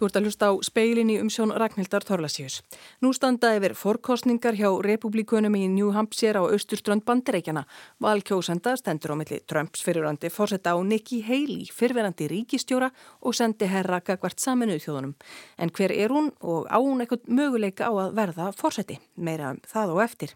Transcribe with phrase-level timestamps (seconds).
[0.00, 2.62] Þú ert að hlusta á speilin í umsjón Ragnhildar Þorlasíus.
[3.04, 7.66] Nú standa yfir forkostningar hjá republikunum í New Hampshire á austurströnd bandireikjana.
[8.00, 12.88] Valkjósenda stendur á milli Trumps fyrirverandi fórsetta á Nikki Haley, fyrirverandi ríkistjóra
[13.20, 15.16] og sendi herra gagvart saminuð þjóðunum.
[15.60, 18.96] En hver er hún og á hún eitthvað möguleika á að verða fórseti?
[19.20, 20.32] Meira um það og eftir.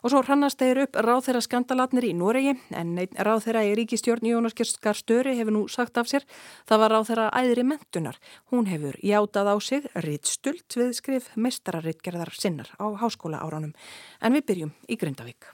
[0.00, 5.36] Og svo hrannast þeir upp ráþeira skandalatnir í Noregi en ráþeira í ríkistjórn Jónaskar Störi
[5.36, 6.24] hefur nú sagt af sér.
[6.68, 8.16] Það var ráþeira æðri mentunar.
[8.48, 13.76] Hún hefur játað á sig rittstult við skrif mestararittgerðar sinnar á háskóla áránum.
[14.24, 15.52] En við byrjum í Grindavík.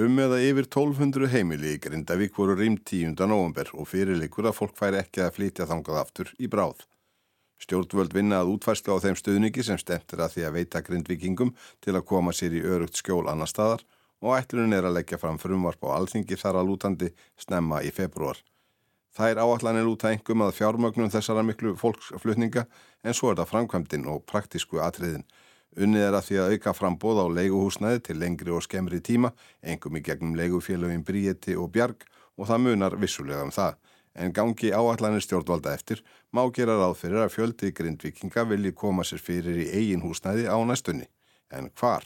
[0.00, 3.16] Um eða yfir 1200 heimili í Grindavík voru rým 10.
[3.16, 6.84] november og fyrirleikur að fólk færi ekki að flytja þangað aftur í bráð.
[7.60, 11.50] Stjórnvöld vinna að útfærslu á þeim stuðningi sem stemtir að því að veita grindvikingum
[11.84, 13.84] til að koma sér í örugt skjól annar staðar
[14.24, 17.10] og ætlunum er að leggja fram frumvarp á alþingi þar að lútandi
[17.40, 18.40] snemma í februar.
[19.16, 22.66] Það er áallanir lúta engum að fjármögnum þessara miklu fólksflutninga
[23.04, 25.26] en svo er það framkvæmdinn og praktísku atriðin.
[25.76, 29.98] Unnið er að því að auka frambóð á leiguhúsnæði til lengri og skemmri tíma, engum
[29.98, 32.06] í gegnum leigufélagin Bríeti og Bjarg
[32.38, 33.76] og það munar vissulega um það
[34.14, 39.22] en gangi áallanir stjórnvalda eftir má gera ráð fyrir að fjöldi grindvikinga vilji koma sér
[39.22, 41.06] fyrir í eigin húsnæði á næstunni.
[41.50, 42.04] En hvar?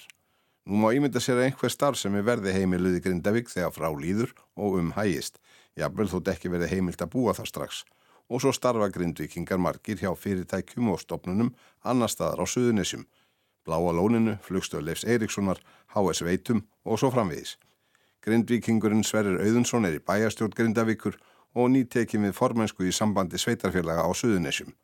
[0.64, 4.30] Nú má ímynda sér að einhver starf sem er verði heimiluði Grindavík þegar frá líður
[4.56, 5.36] og um hægist.
[5.76, 7.82] Jafnvel þótt ekki verði heimilt að búa það strax.
[8.32, 11.52] Og svo starfa grindvikingar margir hjá fyrirtækjum og stopnunum
[11.84, 13.04] annar staðar á Suðunessjum.
[13.64, 15.60] Bláa lóninu, flugstöð Leifs Eiríkssonar,
[15.92, 17.58] HS Veitum og svo framvegis.
[18.24, 21.20] Grindvikingurinn Sverrir Auðunsson er í bæjastjórn Grindavíkur
[21.54, 24.74] og nýtekið við formensku í sambandi sveitarfélaga á Suðunessjum.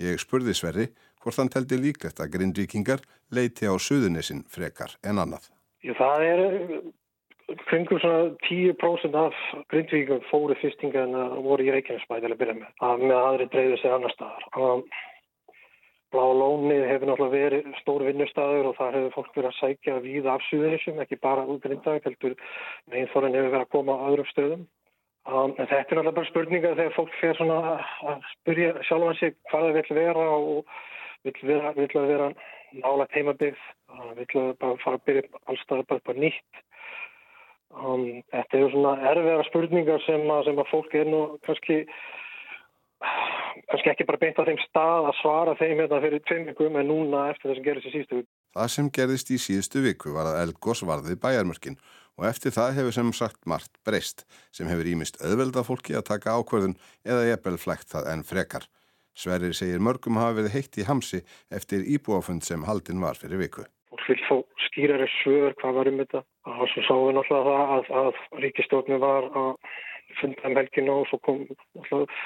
[0.00, 0.86] Ég spurði Sverri
[1.20, 5.50] hvort hann teldi líklegt að grindvikingar leiti á Suðunessin frekar en annað.
[5.84, 6.40] Já, það er
[7.68, 9.36] kringur svona 10% af
[9.72, 12.74] grindvíkum fóru fyrstinga en að voru í Reykjanesbæði að byrja með.
[12.80, 14.84] Það með aðri dreyður sig annar staðar.
[16.10, 20.28] Blá lónið hefur náttúrulega verið stór vinnustæður og það hefur fólk verið að sækja við
[20.32, 22.34] af Suðunessjum, ekki bara út grindaði, heldur
[22.90, 24.64] meðinþorinn hefur verið að koma á öðrum stöðum.
[25.30, 27.58] Um, þetta er náttúrulega bara spurninga þegar fólk fer svona
[28.10, 30.72] að spyrja sjálfan sig hvað það vil vera og
[31.26, 32.26] vil vera, vil vera
[32.80, 33.60] nála teimabið,
[34.18, 34.26] vil
[34.58, 36.62] bara fara að byrja allstað bara, bara nýtt.
[37.70, 41.78] Um, þetta er svona erfiðara spurningar sem að, sem að fólk er nú kannski,
[43.70, 46.90] kannski ekki bara beint á þeim stað að svara þeim hérna fyrir tveim vikum en
[46.90, 48.30] núna eftir það sem gerist í síðustu viku.
[48.58, 51.78] Það sem gerist í síðustu viku var að Elgós varði bæjarmörkinn
[52.20, 56.36] og eftir það hefur sem sagt margt breyst sem hefur ímist auðvelda fólki að taka
[56.36, 56.76] ákverðun
[57.08, 58.68] eða jefnvel flægt það en frekar.
[59.16, 63.64] Sverrir segir mörgum hafa verið heitt í hamsi eftir íbúafund sem haldin var fyrir viku.
[63.90, 64.36] Fólk vil fá
[64.68, 66.22] skýrari svör hvað var um þetta
[66.52, 69.50] og svo sáum við náttúrulega það að, að ríkistofni var að
[70.20, 72.20] funda um helginu og svo kom náttúrulega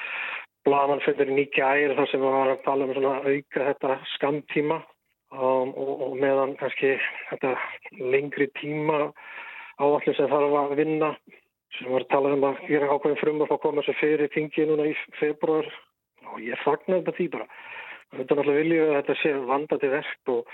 [0.65, 4.78] blamanfundur í nýkja æri þar sem við varum að tala um svona auka þetta skamtíma
[4.81, 6.94] um, og, og meðan kannski
[7.31, 7.55] þetta
[8.00, 9.00] lengri tíma
[9.81, 11.11] áallir sem þarf að vinna
[11.79, 14.33] sem var að tala um að gera ákveðin frum að fá að koma sér fyrir
[14.35, 15.71] tingi núna í februar
[16.31, 17.47] og ég fagnar þetta því bara.
[18.15, 20.53] Þetta er náttúrulega viljið að þetta sé vandandi verkt og,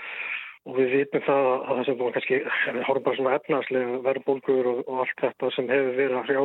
[0.65, 2.39] og við vitum það að það sem búin kannski,
[2.77, 6.41] við horfum bara svona efnarslega verðbólgur og, og allt þetta sem hefur verið að hrjá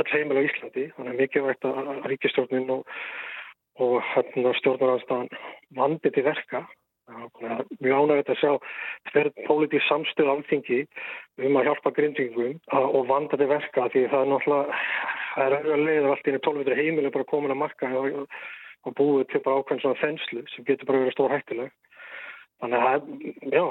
[0.00, 2.96] öll heimil á Íslandi, þannig að mikilvægt að ríkistjórnin og,
[3.80, 5.30] og hérna stjórnarhansstaðan
[5.78, 6.66] vandi til verka
[7.04, 8.52] Mjög ánægðið að sjá
[9.10, 10.80] þverð pólitísk samstöð alþingi
[11.44, 14.78] um að hjálpa grindvingum og vanda til verka því það er náttúrulega,
[15.34, 18.38] það er auðvitað leiður allt inn í 12 heimilu bara komin að marka og,
[18.88, 21.74] og búið til bara ákveðin svona þenslu sem getur bara verið stór hættileg.
[22.62, 23.08] Þannig að,
[23.52, 23.64] já,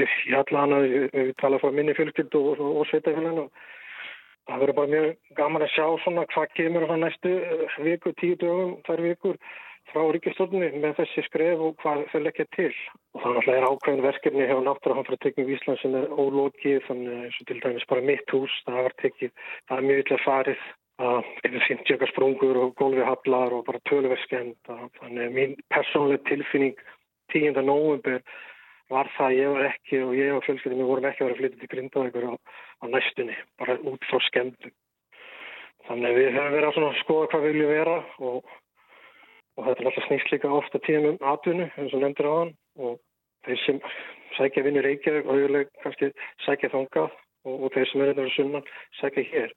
[0.00, 3.46] ég ætla hann að við, við tala frá minni fjölkvild og, og, og sveitafélaginu
[4.48, 7.34] það verður bara mjög gaman að sjá svona hvað kemur á næstu
[7.86, 9.38] viku, tíu dögum, þær vikur
[9.90, 12.70] frá ríkistofnunni með þessi skref og hvað þau leggja til.
[13.12, 17.40] Og þannig að það er ákveðin verkefni hjá náttúruhanfratekningu Ísland sem er ólókið, þannig eins
[17.40, 19.34] og til dæmis bara mitt hús, það var tekið,
[19.68, 20.64] það er mjög illa farið
[21.02, 24.56] að yfir finn tjöka sprungur og gólfihallar og bara töluverskend.
[25.00, 26.78] Þannig að mín persónlega tilfinning
[27.34, 27.58] 10.
[27.64, 28.22] november
[28.92, 31.60] var það að ég var ekki og ég og fjölskyldinu vorum ekki að vera flytja
[31.60, 34.74] til grindaðegur á, á næstunni, bara út frá skendum.
[35.88, 37.96] Þannig að við höfum verið að skoða hvað við viljum vera
[38.28, 38.52] og
[39.56, 42.54] og þetta er alltaf snýst líka ofta tíðum um atvinnu eins og nefndir á hann
[42.80, 42.98] og
[43.46, 43.80] þeir sem
[44.38, 46.10] sækja vinni reykjaðu og auðvitað kannski
[46.46, 49.54] sækja þangað og, og þeir sem er fyrir sunnan sækja hér.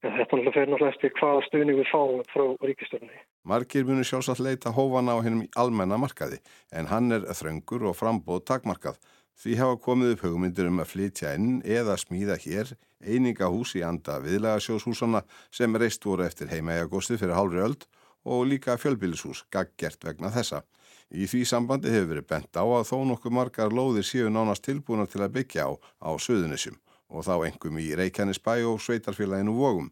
[0.00, 3.22] En þetta náttúrulega fer náttúrulega eftir hvaða stuðning við fáum frá ríkistöfni.
[3.44, 6.40] Markir munir sjálfsagt leita hófana á hennum í almenna markaði
[6.72, 8.96] en hann er þröngur og frambóð takmarkað.
[9.40, 14.18] Því hafa komið upp hugmyndir um að flytja inn eða smíða hér einingahús í anda
[14.24, 15.22] viðlagasjóðshúsana
[15.52, 17.86] sem reist voru eftir heimaegagósti fyrir hálfri öld
[18.24, 20.62] og líka fjölbílishús gaggjert vegna þessa.
[21.10, 25.08] Í því sambandi hefur verið bent á að þó nokkuð margar lóðir séu nánast tilbúna
[25.10, 25.70] til að byggja á
[26.06, 26.78] á Suðunissum
[27.10, 29.90] og þá engum í Reykjanesbæ og Sveitarfélaginu Vogum.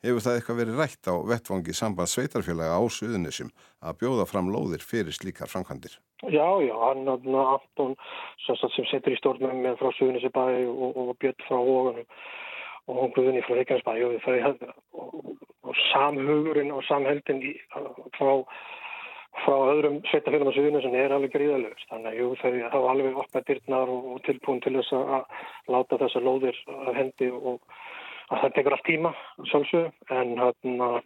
[0.00, 3.50] Hefur það eitthvað verið rætt á vettvangi samband Sveitarfélaga á Suðunissum
[3.82, 5.98] að bjóða fram lóðir fyrir slíkar framkvæmdir?
[6.22, 7.96] Já, já, hann Anton
[8.46, 12.06] sem setur í stjórnum með frá Suðunissibæ og, og Björn frá Vogunum
[12.90, 14.66] og hún Guðinni frá Reykjanesbæ og,
[14.98, 15.32] og,
[15.62, 17.54] og samhugurinn og samheldin í,
[18.18, 18.32] frá
[19.44, 21.86] frá öðrum sveitafélagum á suðunum sem er alveg gríðalögst.
[21.90, 26.00] Þannig að jú, þau hafa alveg opnað dyrtnar og, og tilbúin til þess að láta
[26.02, 27.62] þessar lóðir að hendi og
[28.30, 29.14] að það tekur allt tíma
[29.50, 31.00] sjálfsög en hann að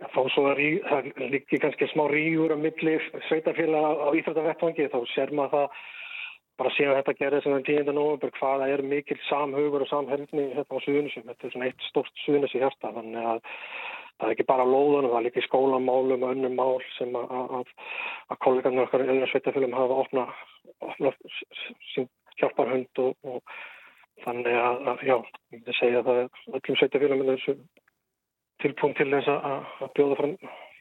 [0.00, 2.96] þá svo er það líki kannski smá rígur að milli
[3.28, 5.82] sveitafélag á Íþrættavettvangi þá sér maður það
[6.60, 7.94] bara séu að þetta gerir sem er 10.
[7.96, 11.24] november hvaða er mikil samhugur og samhælni hérna á suðunisum.
[11.30, 13.42] Þetta er svona eitt stort suðunis í hérsta þannig að
[14.20, 17.36] það er ekki bara lóðunum, það er líka í skólamálum og önnum mál sem að,
[17.60, 17.74] að,
[18.28, 20.26] að kollegarnir okkar í öðrum sveitafélum hafa opna,
[20.84, 21.12] opna
[21.94, 22.10] sín
[22.40, 23.54] hjálparhund og, og
[24.26, 26.20] þannig að, að já, ég myndi segja að
[26.58, 27.46] öllum sveitafélum er
[28.60, 30.36] tilpunkt til þess að bjóða fram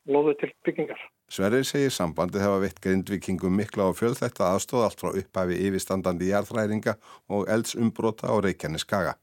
[0.10, 1.00] lóðu til byggingar.
[1.30, 6.32] Sverrir segir sambandi hefa veitt grindvikingum mikla á fjöld þetta aðstóð allt frá upphafi yfirstandandi
[6.32, 6.96] jarðræringa
[7.30, 9.14] og eldsumbrota á Reykjanes Kaga.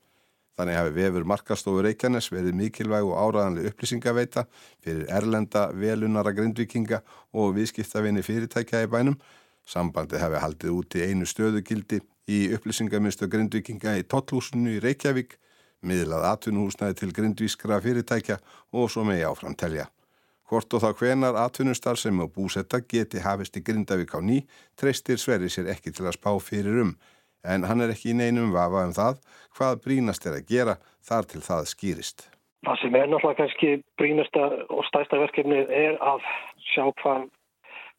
[0.57, 4.47] Þannig hafi vefur markastofu Reykjanes verið mikilvæg og áraðanlega upplýsingaveita
[4.85, 7.03] fyrir erlenda, velunara grindvikinga
[7.37, 9.19] og viðskiptavinni fyrirtækja í bænum.
[9.67, 12.01] Sambandi hafi haldið út í einu stöðugildi
[12.31, 15.37] í upplýsingamistu grindvikinga í Totthúsinu í Reykjavík,
[15.83, 18.39] miðlað atvinnuhúsnaði til grindvískra fyrirtækja
[18.73, 19.91] og svo megi áfram telja.
[20.47, 24.45] Hvort og þá hvenar atvinnustar sem á búsetta geti hafist í Grindavík á ný
[24.79, 26.93] treystir Sverri sér ekki til að spá fyrir um
[27.47, 29.21] en hann er ekki í neinum vafa um það
[29.57, 30.75] hvað brínast er að gera
[31.09, 32.27] þar til það skýrist.
[32.67, 34.45] Það sem er náttúrulega kannski brínasta
[34.75, 36.25] og stæsta verkefni er að
[36.73, 37.29] sjá hvað,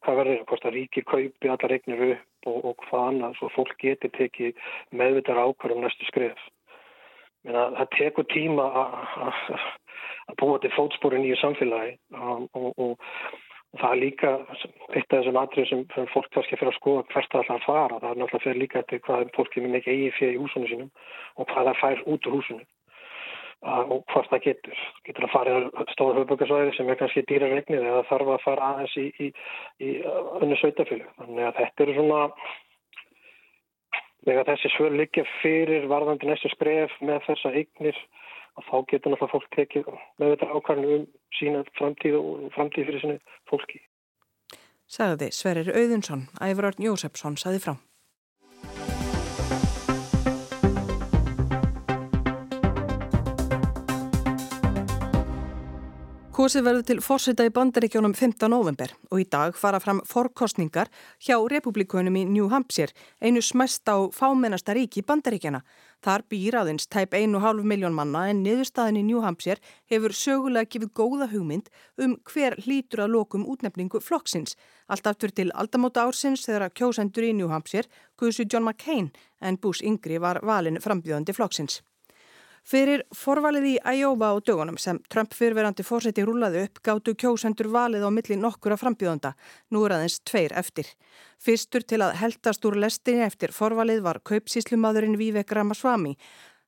[0.04, 3.76] hvað verður, hvort að ríki kaupi allar eignir upp og, og hvað annað svo fólk
[3.80, 4.60] getur tekið
[4.92, 6.48] meðvitað ákvarðum næstu skrif.
[7.46, 9.42] Menna, það tekur tíma að
[10.40, 13.38] búa til fótsporin í samfélagi og, og, og
[13.76, 14.28] Og það er líka
[14.96, 15.80] eitt af þessum atrið sem
[16.14, 17.98] fólk kannski fyrir að skoða hvert það ætla að fara.
[18.00, 20.90] Það er náttúrulega fyrir líka til hvað fólki með mikið eigi fyrir í húsunum sínum
[21.36, 22.66] og hvað það fær út úr húsunum
[23.68, 24.80] og hvort það getur.
[25.04, 28.70] Getur að fara í stóða höfböggarsvæði sem er kannski dýra regnið eða þarf að fara
[28.72, 29.28] aðeins í, í,
[29.84, 29.90] í
[30.40, 31.08] önnu sveitafjölu.
[31.18, 32.20] Þannig að þetta eru svona,
[34.24, 38.00] þegar þessi svör líka fyrir varðandi næstu skref með þessa eignir
[38.58, 41.04] og þá getur náttúrulega fólk tekið með þetta ákvarðinu um
[41.38, 43.18] sína framtíð og framtíð fyrir sinni
[43.50, 43.82] fólki.
[44.88, 47.76] Sagði Sverrir Auðunsson, Ævararn Jósefsson saði frá.
[56.38, 58.46] Kosið verður til fórseta í bandaríkjónum 15.
[58.52, 60.86] november og í dag fara fram forkostningar
[61.18, 65.64] hjá republikunum í New Hampshire, einu smæst á fámennasta ríki bandaríkjana.
[66.06, 69.58] Þar býr aðeins tæp 1,5 miljón manna en niðurstaðin í New Hampshire
[69.90, 74.54] hefur sögulega gefið góða hugmynd um hver hlýtur að lokum útnefningu flokksins.
[74.86, 79.10] Allt aftur til aldamóta ársins þegar kjósendur í New Hampshire guðsu John McCain
[79.42, 81.82] en Bush yngri var valin frambjöðandi flokksins.
[82.68, 88.02] Fyrir forvalið í Æjófa á dögunum sem Trump fyrverandi fórseti rúlaði upp gáttu kjósendur valið
[88.04, 89.30] á milli nokkura frambjöðanda,
[89.72, 90.90] nú er aðeins tveir eftir.
[91.40, 96.12] Fyrstur til að heldast úr lestinni eftir forvalið var kaupsíslumadurinn Vivek Ramaswamy.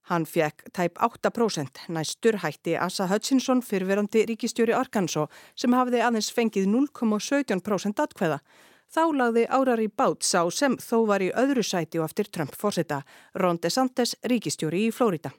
[0.09, 6.71] Hann fekk tæp 8% næstur hætti Asa Hutchinson fyrverandi ríkistjóri Arkansas sem hafði aðeins fengið
[6.79, 8.41] 0,17% atkveða.
[8.89, 12.57] Þá lagði árar í bát sá sem þó var í öðru sæti og eftir Trump
[12.57, 13.05] fórseta,
[13.37, 15.37] Ron DeSantis ríkistjóri í Flórida.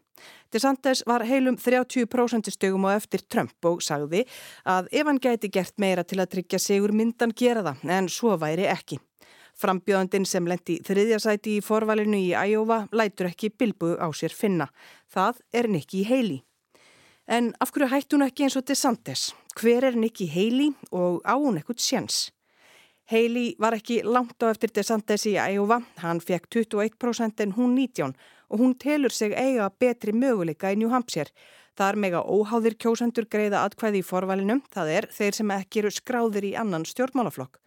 [0.52, 4.26] DeSantis var heilum 30% stögum á eftir Trump og sagði
[4.66, 8.36] að ef hann gæti gert meira til að tryggja sigur myndan gera það en svo
[8.42, 9.00] væri ekki.
[9.62, 14.72] Frambjöðandin sem lendi þriðjasæti í forvalinu í Æjófa lætur ekki bilbu á sér finna.
[15.12, 16.42] Það er Nikki Haley.
[17.28, 19.32] En af hverju hætti hún ekki eins og DeSantis?
[19.60, 22.32] Hver er Nikki Haley og á hún ekkert sjans?
[23.12, 25.82] Haley var ekki langt á eftir DeSantis í Æjófa.
[26.02, 28.16] Hann fekk 21% en hún 19%
[28.52, 31.32] og hún telur sig eiga betri möguleika í New Hampshire.
[31.80, 35.92] Það er mega óháðir kjósendur greiða atkvæði í forvalinum, það er þeir sem ekki eru
[35.96, 37.62] skráðir í annan stjórnmálaflokk.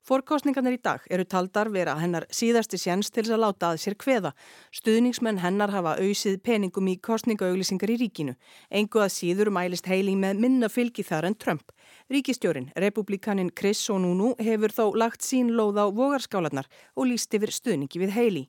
[0.00, 4.30] Forkostningarnir í dag eru taldar vera hennar síðasti séns til að láta að sér kveða.
[4.72, 8.34] Stuðningsmenn hennar hafa auðsið peningum í kostningaauglýsingar í ríkinu.
[8.72, 11.74] Engu að síður mælist Heili með minna fylgi þar en Trump.
[12.08, 18.00] Ríkistjórin, republikanin Chris Sonunu, hefur þó lagt sín lóð á vogarskálanar og líst yfir stuðningi
[18.00, 18.46] við Heili.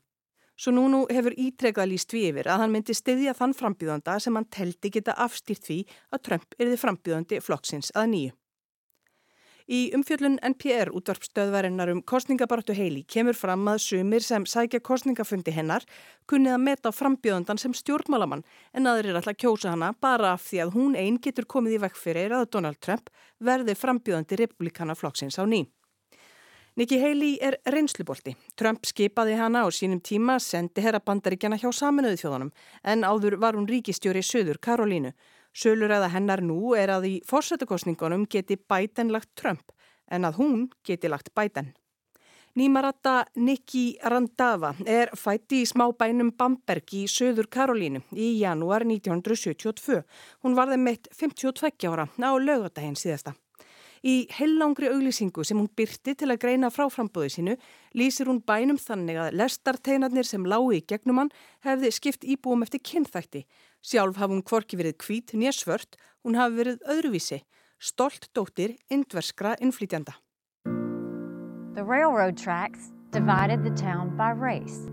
[0.60, 4.50] Svo núnú hefur ítrekað líst við yfir að hann myndi styðja þann frambýðanda sem hann
[4.51, 5.79] teldi geta afstýrt því
[6.12, 8.38] að Trump erði frambýðandi flokksins að nýju.
[9.72, 15.86] Í umfjöllun NPR útvarpstöðvarinnar um kostningabartu heili kemur fram að sumir sem sækja kostningafundi hennar
[16.27, 18.43] kunnið að meta frambjöðundan sem stjórnmálamann
[18.74, 21.84] en aðrir ætla að kjósa hana bara af því að hún einn getur komið í
[21.86, 25.63] vekk fyrir að Donald Trump verði frambjöðandi republikana flokksins á ný.
[26.75, 28.32] Nikki Haley er reynslubolti.
[28.56, 32.51] Trump skipaði hana á sínum tíma, sendi herra bandaríkjana hjá saminuðu þjóðunum
[32.88, 35.12] en áður var hún ríkistjóri Suður Karolínu.
[35.51, 39.75] Söluræða hennar nú er að í fórsættukostningunum geti Biden lagt Trump
[40.08, 41.74] en að hún geti lagt Biden.
[42.56, 50.01] Nýmaratta Nikki Randava er fætti í smábænum Bamberg í Söður Karolínu í janúar 1972.
[50.44, 53.36] Hún varði meitt 52 ára á lögadaginn síðasta.
[54.01, 57.53] Í heillangri auglýsingu sem hún byrti til að greina frá frambóði sínu
[57.93, 61.29] lýsir hún bænum þannig að lestarteinarnir sem lági í gegnum hann
[61.67, 63.43] hefði skipt íbúum eftir kynþætti.
[63.86, 67.43] Sjálf hafði hún kvorki verið kvít nýja svört, hún hafi verið öðruvísi,
[67.77, 70.17] stolt dóttir indverskra innflýtjanda.
[71.77, 74.89] The railroad tracks divided the town by race.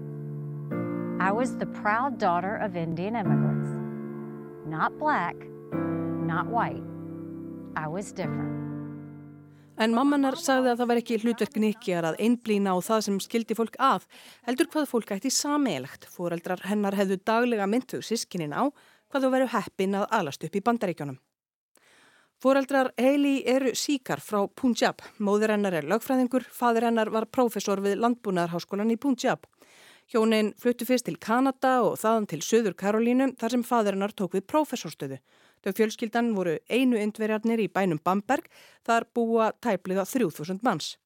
[1.18, 3.72] I was the proud daughter of Indian immigrants.
[4.68, 5.34] Not black,
[5.72, 6.84] not white.
[7.74, 8.67] I was different.
[9.78, 13.54] En mammanar sagði að það var ekki hlutverk Nikkiar að einblýna á það sem skildi
[13.54, 14.08] fólk að,
[14.48, 16.08] heldur hvað fólk ætti sameilagt.
[16.10, 18.66] Fóreldrar hennar hefðu daglega myndu sískinin á
[19.08, 21.20] hvað þú veru heppin að alast upp í bandaríkjónum.
[22.42, 25.02] Fóreldrar Heili eru síkar frá Punjab.
[25.22, 29.46] Móður hennar er lögfræðingur, fadur hennar var prófessor við Landbúnaðarháskólan í Punjab.
[30.10, 34.34] Hjónin fluttu fyrst til Kanada og þaðan til Suður Karolínu þar sem fadur hennar tók
[34.38, 35.18] við prófessorstöðu.
[35.64, 38.46] Þau fjölskyldan voru einu indverjarnir í bænum Bamberg,
[38.86, 40.96] þar búa tæpliða 3000 manns.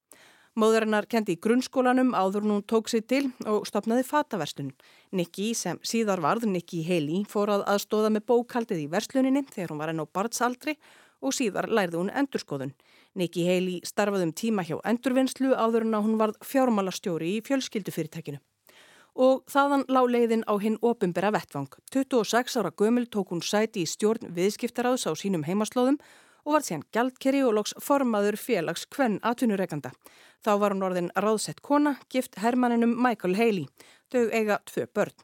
[0.53, 4.75] Móðurinnar kendi í grunnskólanum áður hún tók sig til og stopnaði fataverslun.
[5.17, 9.81] Nikki, sem síðar varð Nikki Haley, fór að aðstóða með bókaldið í versluninni þegar hún
[9.81, 10.77] var enn á barnsaldri
[11.25, 12.77] og síðar lærði hún endurskoðun.
[13.17, 18.43] Nikki Haley starfaði um tíma hjá endurvinnslu áður en að hún varð fjármálastjóri í fjölskyldufyrirtækinu
[19.15, 21.69] og þaðan lág leiðin á hinn opumbera vettvang.
[21.93, 25.99] 26 ára gömul tók hún sæti í stjórn viðskiptaráðs á sínum heimaslóðum
[26.45, 29.93] og var síðan gjaldkerri og loks formaður félags kvenn atvinnureikanda.
[30.43, 33.69] Þá var hún orðin ráðsett kona, gift hermaninum Michael Haley.
[34.11, 35.15] Þau eiga tvö börn.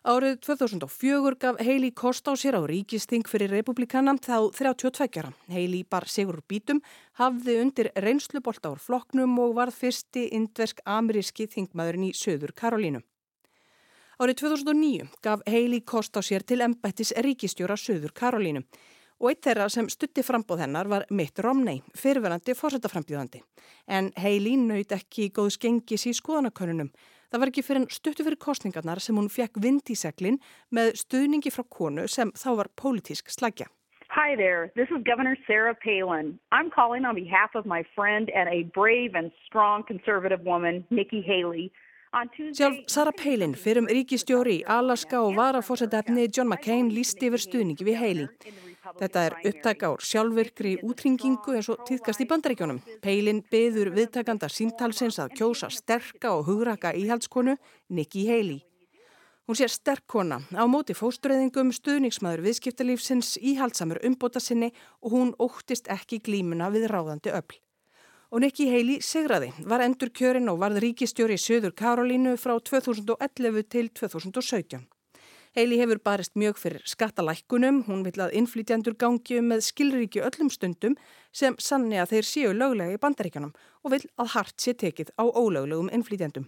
[0.00, 5.28] Árið 2004 gaf Haley kost á sér á ríkisting fyrir republikanam þá 32.
[5.52, 6.80] Haley bar sigur bítum,
[7.20, 13.02] hafði undir reynslubolt ár floknum og varð fyrsti indversk ameríski þingmaðurinn í Söður Karolínu.
[14.16, 18.64] Árið 2009 gaf Haley kost á sér til embættis ríkistjóra Suður Karolínu
[19.20, 23.44] og eitt þeirra sem stutti frambóð hennar var Mitt Romney, fyrirverandi fórsetaframbjóðandi.
[23.84, 26.88] En Haley naut ekki góðs gengis í skoðanakönnunum.
[27.30, 30.40] Það var ekki fyrir stuttu fyrir kostningarnar sem hún fekk vind í seglinn
[30.74, 33.68] með stuðningi frá konu sem þá var pólitísk slagja.
[34.10, 36.40] Hi there, this is Governor Sarah Palin.
[36.50, 41.22] I'm calling on behalf of my friend and a brave and strong conservative woman, Nikki
[41.22, 41.70] Haley.
[42.10, 47.86] Sjálf Sara Palin fyrir um ríkistjóri í Alaska og varafórsetefni John McCain lísti yfir stuðningi
[47.86, 48.26] við Haley.
[48.80, 52.80] Þetta er upptaka úr sjálfvirkri útringingu eins og týðkast í bandaríkjónum.
[53.04, 57.56] Palin beður viðtakanda síntalsins að kjósa sterka og hugraka íhaldskonu
[57.88, 58.60] Nikki Haley.
[59.48, 64.70] Hún sé sterk kona á móti fóstureyðingum, stuðningsmaður viðskiptalífsins, íhaldsamur umbóta sinni
[65.02, 67.58] og hún óttist ekki glímuna við ráðandi öll
[68.30, 73.66] og Nikki Haley segraði, var endur kjörin og varð ríkistjóri í Söður Karolínu frá 2011
[73.66, 74.86] til 2017.
[75.56, 80.94] Haley hefur barist mjög fyrir skattalækkunum, hún vill að innflytjandur gangi með skilríki öllum stundum
[81.34, 83.50] sem sanni að þeir séu löglega í bandaríkanum
[83.82, 86.46] og vill að hart sé tekið á ólöglegum innflytjandum.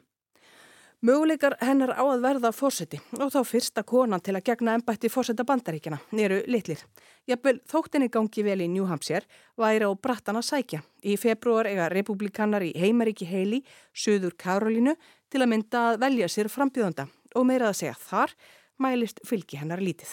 [1.03, 5.43] Möguleikar hennar á að verða fórseti og þá fyrsta konan til að gegna ennbætti fórseta
[5.51, 6.79] bandaríkjana eru litlir.
[7.27, 9.27] Jafnvel þóttinni gangi vel í New Hampshire
[9.59, 10.85] væri á brattan að sækja.
[11.03, 14.95] Í februar eiga republikanar í heimaríki heili, Suður Karolínu,
[15.27, 18.39] til að mynda að velja sér frambjöðanda og meira að segja þar
[18.83, 20.11] mælist fylgi hennar lítið.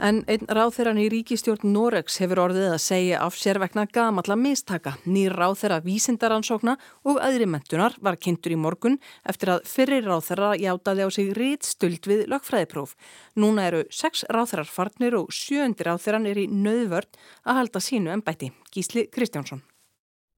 [0.00, 4.94] En einn ráþeirann í ríkistjórn Noregs hefur orðið að segja af sér vegna gamalla mistaka.
[5.04, 8.96] Nýr ráþeira vísindaransókna og aðri mentunar var kynntur í morgun
[9.28, 12.96] eftir að fyrir ráþeira játaði á sig rít stuld við lögfræðipróf.
[13.36, 18.54] Núna eru sex ráþeirar farnir og sjöndi ráþeirann er í nöðvörd að halda sínu ennbætti.
[18.72, 19.60] Gísli Kristjánsson.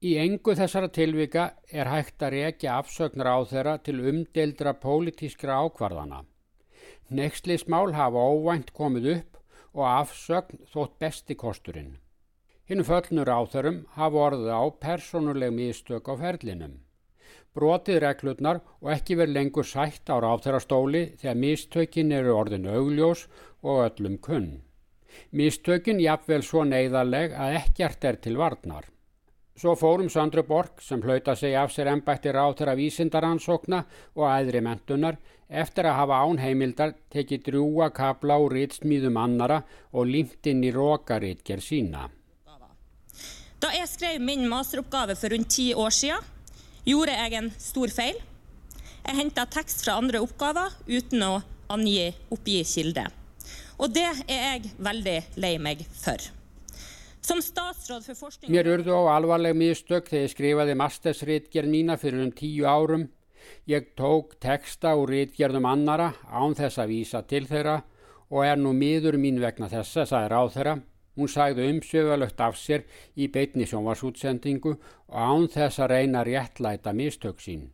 [0.03, 6.25] Í engu þessara tilvika er hægt að rekja afsögn ráþeira til umdeildra pólitískra ákvarðana.
[7.15, 9.37] Nexlismál hafa óvænt komið upp
[9.79, 11.93] og afsögn þótt besti kosturinn.
[12.67, 16.81] Hinn föllnur áþörum hafa orðið á persónuleg mistök á ferlinum.
[17.55, 23.29] Brotið reglurnar og ekki verið lengur sætt á ráþærastóli þegar mistökin eru orðin augljós
[23.63, 24.51] og öllum kunn.
[25.31, 28.91] Mistökin jafnvel svo neyðarleg að ekkert er til varnar.
[29.53, 33.83] Svo fórum Söndru Borg sem hlauta sig af sér ennbætti ráþur af vísindaransókna
[34.17, 35.19] og æðri mentunar
[35.49, 39.61] eftir að hafa ánheimildar tekið drúa kabla og ritsmýðum annara
[39.93, 42.09] og límt inn í rókaritger sína.
[43.61, 46.25] Da jeg skrev min masteroppgave for rundt ti år siden,
[46.89, 48.19] gjorde jeg en stor feil.
[49.05, 51.33] Jeg hentet tekst fra andre oppgaver uten å
[51.71, 53.11] angi oppgi kilde.
[53.79, 56.33] Og det er jeg veldig lei meg for.
[57.23, 63.05] Mér urðu á alvarleg mistök þegar ég skrifaði mastersritgerð mína fyrir um tíu árum.
[63.71, 67.77] Ég tók teksta úr ritgerðum annara án þess að vísa til þeirra
[68.31, 70.77] og er nú miður mín vegna þessa, sagði ráð þeirra.
[71.15, 77.39] Hún sagði umsjöfalögt af sér í beitni sjónvarsútsendingu og án þess að reyna réttlæta mistök
[77.45, 77.69] sín.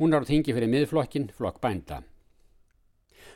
[0.00, 2.02] Hún er á þingi fyrir miðflokkin, flokk bænda.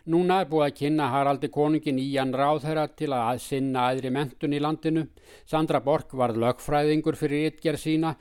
[0.07, 4.13] Núna er búið að kynna Haraldi konungin í hann ráð þeirra til að sinna aðri
[4.15, 5.03] mentun í landinu.
[5.51, 8.13] Sandra Borg varð lögfræðingur fyrir ytgerð sína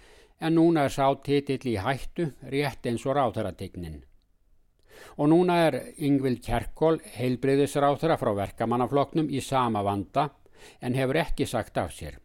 [0.42, 4.02] en núna er sá titill í hættu rétt eins og ráð þeirra tegnin.
[5.22, 10.32] Og núna er Yngvild Kjerkól heilbriðisráð þeirra frá verkamannafloknum í sama vanda
[10.82, 12.18] en hefur ekki sagt af sér.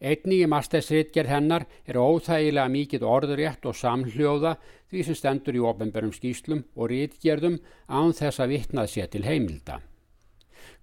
[0.00, 4.56] Einnig í mastæsritgerð hennar er óþægilega mikið orðurétt og samhljóða
[4.90, 9.80] því sem stendur í ofenbærum skýslum og rítgerðum án þess að vitnað sé til heimilda.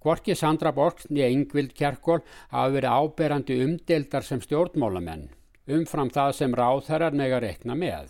[0.03, 5.29] Kvorki Sandra Borgs nýja Yngvild Kjerkól hafa verið áberandi umdeldar sem stjórnmálamenn,
[5.77, 8.09] umfram það sem ráþærar nega rekna með.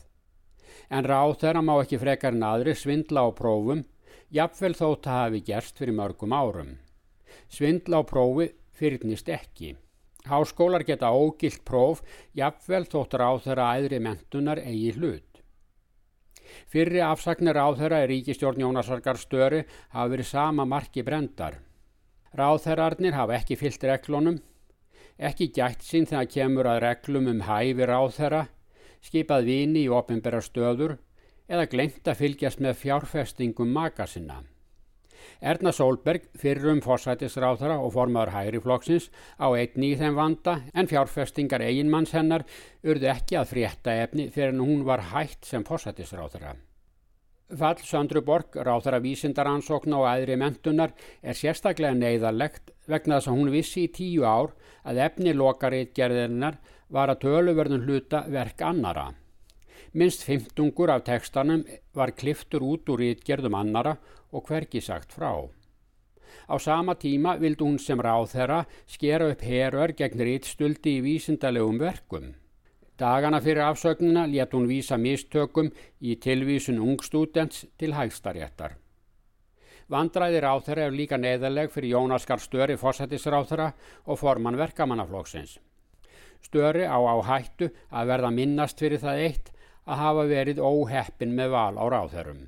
[0.90, 3.84] En ráþæra má ekki frekar en aðri svindla á prófum,
[4.34, 6.78] jafnvel þótt að hafi gerst fyrir mörgum árum.
[7.50, 9.76] Svindla á prófi fyrirnist ekki.
[10.24, 12.00] Háskólar geta ógilt próf,
[12.32, 15.42] jafnvel þóttur á þeirra æðri mentunar eigi hlut.
[16.72, 21.60] Fyrri afsagnir á þeirra í ríkistjórn Jónasarkar störu hafa verið sama marki brendar.
[22.40, 24.40] Ráþærarnir hafa ekki fyllt reglunum,
[25.20, 28.46] ekki gætt sín þegar kemur að reglum um hæfi ráþæra,
[29.04, 30.98] skipað vini í ofinbæra stöður
[31.52, 34.40] eða glemt að fylgjast með fjárfestingum maka sinna.
[35.42, 39.10] Erna Solberg, fyrrum fórsætisráþara og formadur hægri flokksins,
[39.40, 42.46] á einni í þeim vanda en fjárfestingar eiginmanns hennar
[42.84, 46.56] urðu ekki að frétta efni fyrir en hún var hægt sem fórsætisráþara.
[47.54, 53.52] Fall Söndru Borg, ráþara vísindaransókna og aðri mentunar, er sérstaklega neyðarlegt vegna þess að hún
[53.54, 56.58] vissi í tíu ár að efni lokaritgerðirinnar
[56.94, 59.12] var að töluverðun hluta verk annara.
[59.94, 63.92] Minst fymtungur af tekstanum var kliftur út úr ítgerðum annara
[64.34, 65.46] og hverki sagt frá.
[66.50, 71.78] Á sama tíma vildi hún sem ráð þeirra skera upp herör gegn rítstuldi í vísindalegum
[71.78, 72.34] verkum.
[72.98, 75.70] Dagana fyrir afsögnina létt hún vísa mistökum
[76.02, 78.74] í tilvísun ungstúdents til hægstaréttar.
[79.94, 83.74] Vandræðir á þeirra er líka neðaleg fyrir Jónaskar Störi fósættisráþara
[84.10, 85.60] og forman verkamannaflóksins.
[86.42, 89.53] Störi á á hættu að verða minnast fyrir það eitt
[89.86, 92.44] að hafa verið óheppin með val á ráþörum.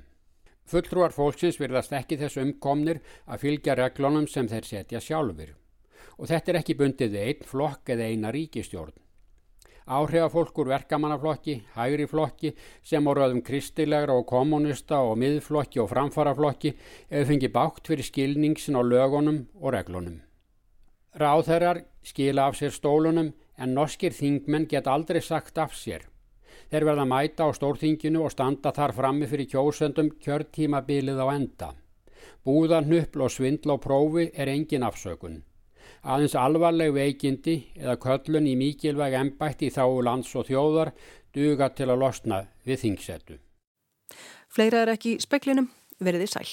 [0.66, 5.52] Fulltrúar fólksins virðast ekki þess umkomnir að fylgja reglunum sem þeir setja sjálfur.
[6.18, 8.96] Og þetta er ekki bundið einn flokk eða eina ríkistjórn.
[9.86, 12.50] Áhrifafólkur verkamannaflokki, hægri flokki
[12.82, 16.72] sem á röðum kristilegra og kommunista og miðflokki og framfaraflokki
[17.12, 20.18] hefur fengið bátt fyrir skilningsin á lögunum og reglunum.
[21.14, 26.02] Ráðherrar skila af sér stólunum en norskir þingmenn get aldrei sagt af sér.
[26.70, 31.68] Þeir verða mæta á stórþinginu og standa þar frammi fyrir kjósöndum kjörtímabilið á enda.
[32.46, 35.42] Búðan, hnupl og svindl á prófi er engin afsökun.
[36.02, 40.92] Aðeins alvarleg veikindi eða köllun í mikilvæg ennbætti í þáu lands og þjóðar
[41.34, 43.38] duga til að losna við þingsetu.
[44.50, 45.70] Fleira er ekki speklinum,
[46.02, 46.48] verið í sæl.